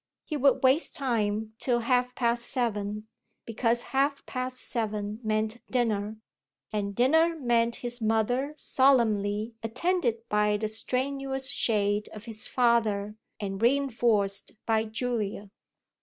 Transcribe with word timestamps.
He 0.25 0.35
would 0.35 0.63
waste 0.63 0.95
time 0.95 1.53
till 1.59 1.81
half 1.81 2.15
past 2.15 2.47
seven, 2.47 3.07
because 3.45 3.83
half 3.93 4.25
past 4.25 4.59
seven 4.59 5.19
meant 5.21 5.61
dinner, 5.69 6.17
and 6.73 6.95
dinner 6.95 7.37
meant 7.39 7.75
his 7.85 8.01
mother 8.01 8.55
solemnly 8.57 9.53
attended 9.61 10.23
by 10.27 10.57
the 10.57 10.67
strenuous 10.67 11.51
shade 11.51 12.09
of 12.13 12.25
his 12.25 12.47
father 12.47 13.15
and 13.39 13.61
re 13.61 13.77
enforced 13.77 14.53
by 14.65 14.85
Julia. 14.85 15.51